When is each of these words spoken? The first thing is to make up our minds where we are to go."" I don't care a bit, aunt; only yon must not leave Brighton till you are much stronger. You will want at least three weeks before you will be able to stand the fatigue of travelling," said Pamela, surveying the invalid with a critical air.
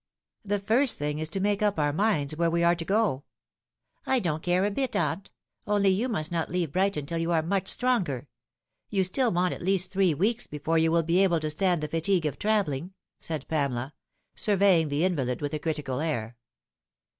The 0.43 0.57
first 0.57 0.97
thing 0.97 1.19
is 1.19 1.29
to 1.29 1.39
make 1.39 1.61
up 1.61 1.77
our 1.77 1.93
minds 1.93 2.35
where 2.35 2.49
we 2.49 2.63
are 2.63 2.73
to 2.73 2.83
go."" 2.83 3.23
I 4.13 4.17
don't 4.19 4.41
care 4.41 4.65
a 4.65 4.71
bit, 4.71 4.95
aunt; 4.95 5.29
only 5.67 5.89
yon 5.89 6.13
must 6.13 6.31
not 6.31 6.49
leave 6.49 6.71
Brighton 6.71 7.05
till 7.05 7.19
you 7.19 7.31
are 7.31 7.43
much 7.43 7.67
stronger. 7.67 8.27
You 8.89 9.05
will 9.15 9.31
want 9.31 9.53
at 9.53 9.61
least 9.61 9.91
three 9.91 10.15
weeks 10.15 10.47
before 10.47 10.79
you 10.79 10.91
will 10.91 11.03
be 11.03 11.21
able 11.21 11.39
to 11.39 11.51
stand 11.51 11.81
the 11.81 11.87
fatigue 11.87 12.25
of 12.25 12.39
travelling," 12.39 12.95
said 13.19 13.47
Pamela, 13.47 13.93
surveying 14.33 14.89
the 14.89 15.05
invalid 15.05 15.39
with 15.39 15.53
a 15.53 15.59
critical 15.59 15.99
air. 15.99 16.35